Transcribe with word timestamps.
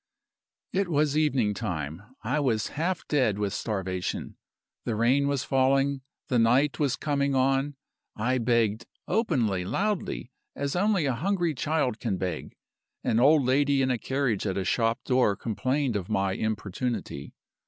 "It 0.73 0.87
was 0.87 1.15
evening 1.15 1.53
time. 1.53 2.01
I 2.23 2.39
was 2.39 2.69
half 2.69 3.07
dead 3.07 3.37
with 3.37 3.53
starvation; 3.53 4.35
the 4.83 4.95
rain 4.95 5.27
was 5.27 5.43
falling; 5.43 6.01
the 6.27 6.39
night 6.39 6.79
was 6.79 6.95
coming 6.95 7.35
on. 7.35 7.75
I 8.15 8.39
begged 8.39 8.87
openly, 9.07 9.63
loudly, 9.63 10.31
as 10.55 10.75
only 10.75 11.05
a 11.05 11.13
hungry 11.13 11.53
child 11.53 11.99
can 11.99 12.17
beg. 12.17 12.55
An 13.03 13.19
old 13.19 13.45
lady 13.45 13.83
in 13.83 13.91
a 13.91 13.99
carriage 13.99 14.47
at 14.47 14.57
a 14.57 14.65
shop 14.65 15.03
door 15.03 15.35
complained 15.35 15.95
of 15.95 16.09
my 16.09 16.31
importunity. 16.33 17.35